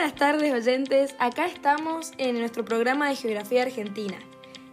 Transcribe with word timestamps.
buenas 0.00 0.18
tardes 0.18 0.54
oyentes, 0.54 1.14
acá 1.18 1.44
estamos 1.44 2.12
en 2.16 2.38
nuestro 2.38 2.64
programa 2.64 3.10
de 3.10 3.16
Geografía 3.16 3.64
Argentina. 3.64 4.16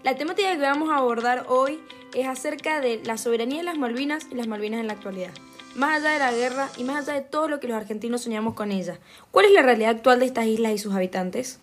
La 0.02 0.16
temática 0.16 0.56
que 0.56 0.62
vamos 0.62 0.90
a 0.90 1.00
abordar 1.00 1.48
hoy 1.50 1.82
es 2.16 2.26
acerca 2.28 2.80
de 2.80 3.02
la 3.04 3.18
soberanía 3.18 3.58
de 3.58 3.66
las 3.66 3.78
Malvinas 3.78 4.28
y 4.32 4.36
las 4.36 4.48
Malvinas 4.48 4.80
en 4.80 4.88
la 4.88 4.94
actualidad. 4.94 5.32
Más 5.76 5.98
allá 5.98 6.14
de 6.14 6.20
la 6.20 6.32
guerra 6.32 6.70
y 6.78 6.86
más 6.86 7.10
allá 7.10 7.20
de 7.20 7.28
todo 7.28 7.50
lo 7.50 7.60
que 7.60 7.68
los 7.68 7.76
argentinos 7.76 8.22
soñamos 8.22 8.54
con 8.54 8.72
ella, 8.72 9.00
¿cuál 9.30 9.48
es 9.48 9.52
la 9.52 9.64
realidad 9.64 9.90
actual 9.90 10.22
de 10.22 10.28
estas 10.28 10.46
islas 10.46 10.72
y 10.72 10.78
sus 10.78 10.96
habitantes? 10.96 11.60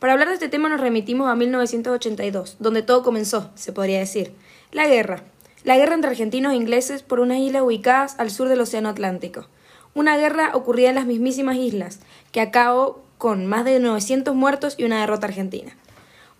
Para 0.00 0.14
hablar 0.14 0.26
de 0.26 0.34
este 0.34 0.48
tema 0.48 0.68
nos 0.68 0.80
remitimos 0.80 1.28
a 1.28 1.36
1982, 1.36 2.56
donde 2.58 2.82
todo 2.82 3.04
comenzó, 3.04 3.52
se 3.54 3.72
podría 3.72 4.00
decir. 4.00 4.32
La 4.72 4.88
guerra. 4.88 5.22
La 5.62 5.76
guerra 5.76 5.94
entre 5.94 6.10
argentinos 6.10 6.52
e 6.52 6.56
ingleses 6.56 7.04
por 7.04 7.20
unas 7.20 7.38
islas 7.38 7.62
ubicadas 7.62 8.18
al 8.18 8.32
sur 8.32 8.48
del 8.48 8.60
Océano 8.60 8.88
Atlántico. 8.88 9.46
Una 9.94 10.16
guerra 10.16 10.50
ocurrida 10.54 10.90
en 10.90 10.94
las 10.94 11.06
mismísimas 11.06 11.56
islas, 11.56 12.00
que 12.32 12.40
acabó 12.40 13.02
con 13.18 13.46
más 13.46 13.64
de 13.64 13.80
900 13.80 14.34
muertos 14.34 14.76
y 14.78 14.84
una 14.84 15.00
derrota 15.00 15.26
argentina. 15.26 15.76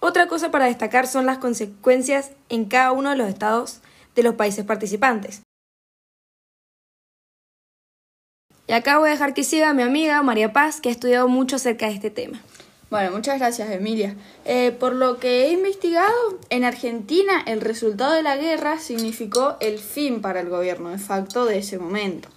Otra 0.00 0.28
cosa 0.28 0.50
para 0.50 0.66
destacar 0.66 1.06
son 1.08 1.26
las 1.26 1.38
consecuencias 1.38 2.30
en 2.48 2.66
cada 2.66 2.92
uno 2.92 3.10
de 3.10 3.16
los 3.16 3.28
estados 3.28 3.80
de 4.14 4.22
los 4.22 4.36
países 4.36 4.64
participantes. 4.64 5.42
Y 8.68 8.72
acá 8.72 8.98
voy 8.98 9.08
a 9.08 9.12
dejar 9.12 9.34
que 9.34 9.44
siga 9.44 9.72
mi 9.72 9.82
amiga 9.82 10.22
María 10.22 10.52
Paz, 10.52 10.80
que 10.80 10.90
ha 10.90 10.92
estudiado 10.92 11.26
mucho 11.26 11.56
acerca 11.56 11.86
de 11.86 11.94
este 11.94 12.10
tema. 12.10 12.40
Bueno, 12.90 13.10
muchas 13.12 13.38
gracias 13.38 13.70
Emilia. 13.70 14.14
Eh, 14.44 14.72
por 14.72 14.94
lo 14.94 15.18
que 15.18 15.46
he 15.46 15.52
investigado, 15.52 16.38
en 16.48 16.64
Argentina 16.64 17.42
el 17.46 17.60
resultado 17.60 18.12
de 18.12 18.22
la 18.22 18.36
guerra 18.36 18.78
significó 18.78 19.56
el 19.60 19.78
fin 19.78 20.20
para 20.20 20.40
el 20.40 20.48
gobierno 20.48 20.90
de 20.90 20.98
facto 20.98 21.44
de 21.44 21.58
ese 21.58 21.78
momento 21.78 22.28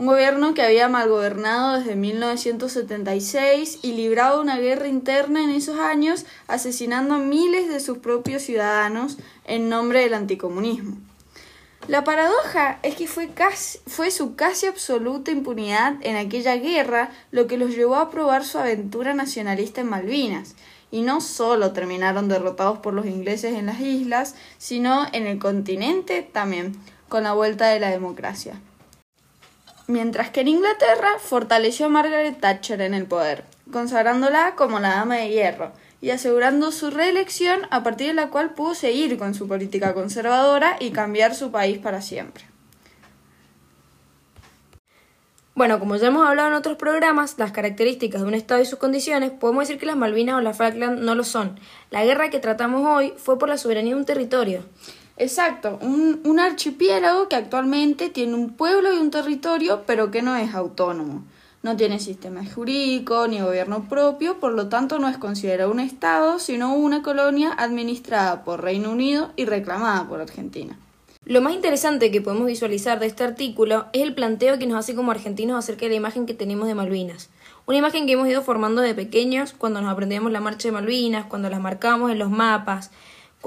un 0.00 0.06
gobierno 0.06 0.54
que 0.54 0.62
había 0.62 0.88
malgobernado 0.88 1.78
desde 1.78 1.94
1976 1.94 3.80
y 3.82 3.92
librado 3.92 4.40
una 4.40 4.56
guerra 4.56 4.88
interna 4.88 5.44
en 5.44 5.50
esos 5.50 5.78
años, 5.78 6.24
asesinando 6.48 7.16
a 7.16 7.18
miles 7.18 7.68
de 7.68 7.80
sus 7.80 7.98
propios 7.98 8.40
ciudadanos 8.40 9.18
en 9.44 9.68
nombre 9.68 10.00
del 10.00 10.14
anticomunismo. 10.14 10.96
La 11.86 12.02
paradoja 12.02 12.78
es 12.82 12.94
que 12.94 13.06
fue, 13.06 13.28
fue 13.86 14.10
su 14.10 14.36
casi 14.36 14.64
absoluta 14.64 15.32
impunidad 15.32 15.96
en 16.00 16.16
aquella 16.16 16.56
guerra 16.56 17.10
lo 17.30 17.46
que 17.46 17.58
los 17.58 17.76
llevó 17.76 17.96
a 17.96 18.08
probar 18.08 18.46
su 18.46 18.58
aventura 18.58 19.12
nacionalista 19.12 19.82
en 19.82 19.90
Malvinas, 19.90 20.54
y 20.90 21.02
no 21.02 21.20
solo 21.20 21.72
terminaron 21.72 22.26
derrotados 22.26 22.78
por 22.78 22.94
los 22.94 23.04
ingleses 23.04 23.54
en 23.54 23.66
las 23.66 23.80
islas, 23.80 24.34
sino 24.56 25.06
en 25.12 25.26
el 25.26 25.38
continente 25.38 26.22
también, 26.22 26.74
con 27.10 27.22
la 27.22 27.34
vuelta 27.34 27.68
de 27.68 27.80
la 27.80 27.90
democracia 27.90 28.58
mientras 29.90 30.30
que 30.30 30.40
en 30.40 30.48
Inglaterra 30.48 31.18
fortaleció 31.18 31.86
a 31.86 31.90
Margaret 31.90 32.40
Thatcher 32.40 32.80
en 32.80 32.94
el 32.94 33.06
poder, 33.06 33.44
consagrándola 33.72 34.54
como 34.56 34.80
la 34.80 34.90
dama 34.90 35.16
de 35.16 35.28
hierro 35.28 35.72
y 36.00 36.10
asegurando 36.10 36.72
su 36.72 36.90
reelección 36.90 37.60
a 37.70 37.82
partir 37.82 38.06
de 38.08 38.14
la 38.14 38.30
cual 38.30 38.54
pudo 38.54 38.74
seguir 38.74 39.18
con 39.18 39.34
su 39.34 39.46
política 39.46 39.92
conservadora 39.92 40.76
y 40.80 40.90
cambiar 40.90 41.34
su 41.34 41.50
país 41.50 41.78
para 41.78 42.00
siempre. 42.00 42.44
Bueno, 45.54 45.78
como 45.78 45.96
ya 45.96 46.06
hemos 46.06 46.26
hablado 46.26 46.48
en 46.48 46.54
otros 46.54 46.78
programas, 46.78 47.34
las 47.36 47.52
características 47.52 48.22
de 48.22 48.28
un 48.28 48.34
Estado 48.34 48.62
y 48.62 48.66
sus 48.66 48.78
condiciones, 48.78 49.30
podemos 49.30 49.68
decir 49.68 49.78
que 49.78 49.84
las 49.84 49.96
Malvinas 49.96 50.36
o 50.36 50.40
las 50.40 50.56
Falkland 50.56 51.00
no 51.00 51.14
lo 51.14 51.22
son. 51.22 51.60
La 51.90 52.02
guerra 52.02 52.30
que 52.30 52.38
tratamos 52.38 52.86
hoy 52.86 53.12
fue 53.18 53.38
por 53.38 53.50
la 53.50 53.58
soberanía 53.58 53.92
de 53.94 54.00
un 54.00 54.06
territorio. 54.06 54.64
Exacto, 55.20 55.78
un, 55.82 56.40
archipiélago 56.40 57.28
que 57.28 57.36
actualmente 57.36 58.08
tiene 58.08 58.32
un 58.32 58.54
pueblo 58.54 58.90
y 58.94 58.96
un 58.96 59.10
territorio, 59.10 59.82
pero 59.86 60.10
que 60.10 60.22
no 60.22 60.34
es 60.34 60.54
autónomo. 60.54 61.24
No 61.62 61.76
tiene 61.76 62.00
sistema 62.00 62.42
jurídico 62.42 63.28
ni 63.28 63.42
gobierno 63.42 63.86
propio, 63.86 64.40
por 64.40 64.54
lo 64.54 64.70
tanto 64.70 64.98
no 64.98 65.08
es 65.08 65.18
considerado 65.18 65.70
un 65.70 65.78
Estado, 65.78 66.38
sino 66.38 66.74
una 66.74 67.02
colonia 67.02 67.52
administrada 67.52 68.44
por 68.44 68.62
Reino 68.62 68.92
Unido 68.92 69.30
y 69.36 69.44
reclamada 69.44 70.08
por 70.08 70.22
Argentina. 70.22 70.78
Lo 71.26 71.42
más 71.42 71.52
interesante 71.52 72.10
que 72.10 72.22
podemos 72.22 72.46
visualizar 72.46 72.98
de 72.98 73.04
este 73.04 73.22
artículo 73.22 73.88
es 73.92 74.00
el 74.00 74.14
planteo 74.14 74.58
que 74.58 74.66
nos 74.66 74.78
hace 74.78 74.94
como 74.94 75.10
argentinos 75.10 75.58
acerca 75.58 75.84
de 75.84 75.90
la 75.90 75.96
imagen 75.96 76.24
que 76.24 76.32
tenemos 76.32 76.66
de 76.66 76.74
Malvinas. 76.74 77.28
Una 77.66 77.76
imagen 77.76 78.06
que 78.06 78.14
hemos 78.14 78.26
ido 78.26 78.40
formando 78.40 78.80
de 78.80 78.94
pequeños 78.94 79.52
cuando 79.52 79.82
nos 79.82 79.92
aprendíamos 79.92 80.32
la 80.32 80.40
marcha 80.40 80.68
de 80.68 80.72
Malvinas, 80.72 81.26
cuando 81.26 81.50
las 81.50 81.60
marcamos 81.60 82.10
en 82.10 82.18
los 82.18 82.30
mapas, 82.30 82.90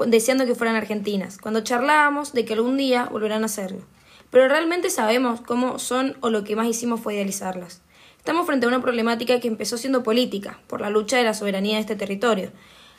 deseando 0.06 0.46
que 0.46 0.54
fueran 0.54 0.76
argentinas, 0.76 1.38
cuando 1.38 1.62
charlábamos 1.62 2.32
de 2.32 2.44
que 2.44 2.54
algún 2.54 2.76
día 2.76 3.08
volverán 3.10 3.42
a 3.42 3.46
hacerlo. 3.46 3.86
Pero 4.30 4.48
realmente 4.48 4.90
sabemos 4.90 5.40
cómo 5.40 5.78
son 5.78 6.16
o 6.20 6.30
lo 6.30 6.44
que 6.44 6.56
más 6.56 6.66
hicimos 6.66 7.00
fue 7.00 7.14
idealizarlas. 7.14 7.82
Estamos 8.18 8.46
frente 8.46 8.66
a 8.66 8.68
una 8.68 8.82
problemática 8.82 9.38
que 9.38 9.48
empezó 9.48 9.76
siendo 9.76 10.02
política, 10.02 10.58
por 10.66 10.80
la 10.80 10.90
lucha 10.90 11.18
de 11.18 11.24
la 11.24 11.34
soberanía 11.34 11.74
de 11.74 11.80
este 11.80 11.94
territorio, 11.94 12.50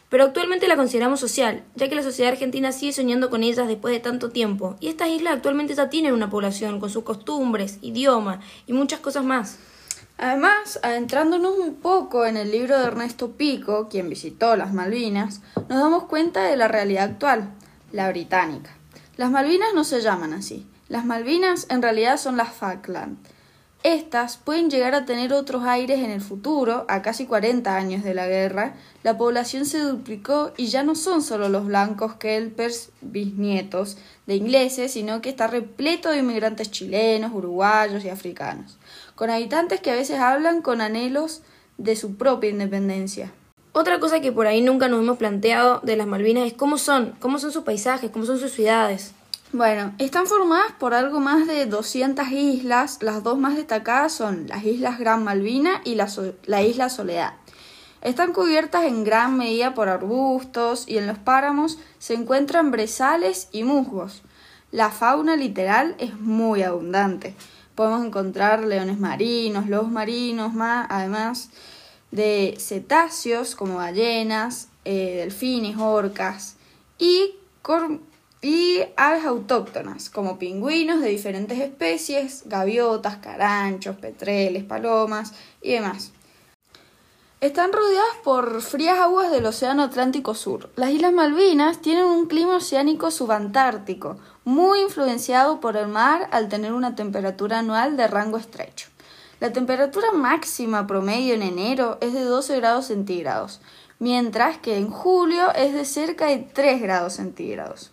pero 0.10 0.24
actualmente 0.24 0.68
la 0.68 0.76
consideramos 0.76 1.20
social, 1.20 1.64
ya 1.76 1.90
que 1.90 1.96
la 1.96 2.04
sociedad 2.04 2.32
argentina 2.32 2.72
sigue 2.72 2.94
soñando 2.94 3.30
con 3.30 3.44
ellas 3.44 3.68
después 3.68 3.94
de 3.94 4.00
tanto 4.00 4.30
tiempo, 4.30 4.78
y 4.80 4.88
estas 4.88 5.10
islas 5.10 5.36
actualmente 5.36 5.74
ya 5.74 5.90
tienen 5.90 6.14
una 6.14 6.30
población 6.30 6.80
con 6.80 6.90
sus 6.90 7.04
costumbres, 7.04 7.80
idioma 7.82 8.40
y 8.68 8.74
muchas 8.74 9.00
cosas 9.00 9.26
más. 9.26 9.58
Además, 10.18 10.80
adentrándonos 10.82 11.58
un 11.58 11.76
poco 11.76 12.26
en 12.26 12.38
el 12.38 12.50
libro 12.50 12.80
de 12.80 12.86
Ernesto 12.86 13.32
Pico, 13.32 13.90
quien 13.90 14.10
visitó 14.10 14.56
las 14.56 14.74
Malvinas, 14.74 15.42
nos 15.68 15.80
damos 15.80 16.04
cuenta 16.04 16.44
de 16.44 16.56
la 16.56 16.70
realidad 16.70 17.04
actual, 17.04 17.52
la 17.92 18.10
británica. 18.10 18.72
Las 19.18 19.30
Malvinas 19.30 19.74
no 19.74 19.84
se 19.84 20.02
llaman 20.02 20.34
así. 20.34 20.66
Las 20.88 21.06
Malvinas 21.06 21.68
en 21.70 21.82
realidad 21.82 22.18
son 22.18 22.38
las 22.38 22.54
Falkland. 22.54 23.18
Estas 23.86 24.38
pueden 24.38 24.72
llegar 24.72 24.96
a 24.96 25.06
tener 25.06 25.32
otros 25.32 25.64
aires 25.64 26.00
en 26.00 26.10
el 26.10 26.22
futuro, 26.22 26.86
a 26.88 27.04
casi 27.04 27.28
40 27.28 27.76
años 27.76 28.04
de 28.04 28.16
la 28.16 28.26
guerra, 28.26 28.74
la 29.04 29.16
población 29.16 29.66
se 29.68 29.78
duplicó 29.78 30.54
y 30.58 30.68
ya 30.68 30.82
no 30.82 30.96
son 30.96 31.22
solo 31.22 31.50
los 31.50 31.68
blancos 31.68 32.16
kelpers 32.16 32.90
bisnietos 33.02 34.00
de 34.26 34.38
ingleses, 34.38 34.94
sino 34.94 35.22
que 35.22 35.30
está 35.30 35.46
repleto 35.46 36.10
de 36.10 36.18
inmigrantes 36.18 36.72
chilenos, 36.72 37.32
uruguayos 37.32 38.04
y 38.04 38.10
africanos, 38.10 38.80
con 39.16 39.30
habitantes 39.30 39.82
que 39.82 39.92
a 39.92 39.96
veces 39.96 40.20
hablan 40.20 40.62
con 40.62 40.82
anhelos 40.82 41.42
de 41.78 41.96
su 41.96 42.16
propia 42.16 42.50
independencia. 42.50 43.32
Otra 43.72 44.00
cosa 44.00 44.22
que 44.22 44.32
por 44.32 44.48
ahí 44.48 44.62
nunca 44.62 44.88
nos 44.88 45.02
hemos 45.02 45.18
planteado 45.18 45.82
de 45.84 45.98
las 45.98 46.08
Malvinas 46.08 46.48
es 46.48 46.54
cómo 46.54 46.78
son, 46.78 47.16
cómo 47.20 47.40
son 47.40 47.52
sus 47.52 47.64
paisajes, 47.64 48.12
cómo 48.12 48.26
son 48.26 48.40
sus 48.40 48.52
ciudades. 48.52 49.14
Bueno, 49.52 49.94
están 50.00 50.28
formadas 50.28 50.72
por 50.80 50.94
algo 50.94 51.20
más 51.20 51.48
de 51.48 51.66
200 51.66 52.30
islas. 52.32 53.00
Las 53.02 53.24
dos 53.24 53.38
más 53.38 53.56
destacadas 53.56 54.14
son 54.14 54.48
las 54.48 54.64
Islas 54.64 55.00
Gran 55.00 55.24
Malvina 55.24 55.82
y 55.84 55.96
la, 55.96 56.10
la 56.46 56.62
Isla 56.62 56.90
Soledad. 56.90 57.34
Están 58.02 58.34
cubiertas 58.34 58.86
en 58.86 59.04
gran 59.04 59.38
medida 59.38 59.74
por 59.74 59.90
arbustos 59.90 60.88
y 60.88 60.98
en 60.98 61.08
los 61.08 61.18
páramos 61.18 61.78
se 62.00 62.14
encuentran 62.14 62.72
brezales 62.72 63.50
y 63.52 63.64
musgos. 63.64 64.24
La 64.72 64.90
fauna 64.90 65.36
literal 65.36 65.96
es 66.00 66.20
muy 66.20 66.62
abundante. 66.64 67.36
Podemos 67.76 68.06
encontrar 68.06 68.64
leones 68.64 69.00
marinos, 69.00 69.68
lobos 69.68 69.92
marinos, 69.92 70.54
más, 70.54 70.88
además 70.90 71.50
de 72.12 72.56
cetáceos 72.58 73.56
como 73.56 73.76
ballenas, 73.76 74.70
eh, 74.86 75.18
delfines, 75.18 75.78
orcas 75.78 76.56
y 76.98 77.36
y 78.42 78.84
aves 78.96 79.26
autóctonas, 79.26 80.12
como 80.12 80.38
pingüinos 80.38 81.02
de 81.02 81.10
diferentes 81.10 81.60
especies, 81.60 82.44
gaviotas, 82.46 83.18
caranchos, 83.18 83.96
petreles, 83.96 84.64
palomas 84.64 85.34
y 85.64 85.72
demás. 85.72 86.12
Están 87.42 87.74
rodeadas 87.74 88.16
por 88.24 88.62
frías 88.62 88.98
aguas 88.98 89.30
del 89.30 89.46
Océano 89.46 89.84
Atlántico 89.84 90.36
Sur. 90.36 90.70
Las 90.78 90.92
Islas 90.92 91.12
Malvinas 91.12 91.82
tienen 91.82 92.06
un 92.06 92.28
clima 92.28 92.56
oceánico 92.56 93.12
subantártico, 93.12 94.18
muy 94.46 94.80
influenciado 94.80 95.60
por 95.60 95.76
el 95.76 95.90
mar 95.90 96.30
al 96.32 96.48
tener 96.48 96.72
una 96.72 96.96
temperatura 96.96 97.60
anual 97.60 97.98
de 97.98 98.08
rango 98.08 98.38
estrecho. 98.38 98.88
La 99.42 99.52
temperatura 99.52 100.14
máxima 100.14 100.88
promedio 100.88 101.34
en 101.34 101.42
enero 101.42 101.98
es 102.00 102.14
de 102.14 102.22
12 102.22 102.56
grados 102.56 102.86
centígrados, 102.86 103.60
mientras 104.00 104.58
que 104.58 104.78
en 104.78 104.90
julio 104.90 105.54
es 105.56 105.74
de 105.74 105.84
cerca 105.84 106.28
de 106.28 106.38
3 106.38 106.82
grados 106.82 107.14
centígrados. 107.16 107.92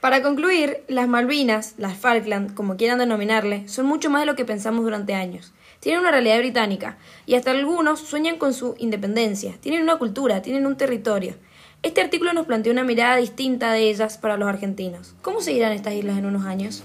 Para 0.00 0.22
concluir, 0.22 0.82
las 0.88 1.08
Malvinas, 1.08 1.74
las 1.76 1.98
Falkland, 1.98 2.54
como 2.54 2.78
quieran 2.78 3.00
denominarle, 3.00 3.68
son 3.68 3.84
mucho 3.84 4.08
más 4.08 4.22
de 4.22 4.26
lo 4.26 4.34
que 4.34 4.46
pensamos 4.46 4.82
durante 4.82 5.14
años. 5.14 5.52
Tienen 5.80 6.00
una 6.00 6.10
realidad 6.10 6.38
británica, 6.38 6.98
y 7.24 7.34
hasta 7.34 7.52
algunos 7.52 8.00
sueñan 8.00 8.38
con 8.38 8.52
su 8.52 8.74
independencia, 8.78 9.54
tienen 9.60 9.82
una 9.82 9.98
cultura, 9.98 10.42
tienen 10.42 10.66
un 10.66 10.76
territorio. 10.76 11.36
Este 11.82 12.00
artículo 12.00 12.32
nos 12.32 12.46
plantea 12.46 12.72
una 12.72 12.82
mirada 12.82 13.16
distinta 13.16 13.70
de 13.72 13.88
ellas 13.88 14.18
para 14.18 14.36
los 14.36 14.48
argentinos. 14.48 15.14
¿Cómo 15.22 15.40
seguirán 15.40 15.72
estas 15.72 15.94
islas 15.94 16.18
en 16.18 16.26
unos 16.26 16.44
años? 16.44 16.82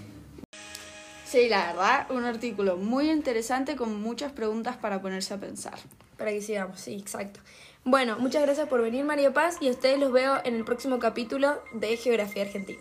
Sí, 1.25 1.49
la 1.49 1.65
verdad, 1.65 2.11
un 2.11 2.25
artículo 2.25 2.77
muy 2.77 3.09
interesante 3.09 3.75
con 3.75 3.99
muchas 3.99 4.31
preguntas 4.31 4.77
para 4.77 5.01
ponerse 5.01 5.33
a 5.33 5.37
pensar. 5.37 5.79
Para 6.15 6.29
que 6.29 6.41
sigamos, 6.41 6.79
sí, 6.79 6.93
exacto. 6.93 7.39
Bueno, 7.85 8.17
muchas 8.19 8.43
gracias 8.43 8.69
por 8.69 8.83
venir 8.83 9.03
María 9.03 9.33
Paz 9.33 9.57
y 9.59 9.67
a 9.67 9.71
ustedes 9.71 9.99
los 9.99 10.11
veo 10.11 10.39
en 10.43 10.53
el 10.53 10.63
próximo 10.63 10.99
capítulo 10.99 11.59
de 11.73 11.97
Geografía 11.97 12.43
Argentina. 12.43 12.79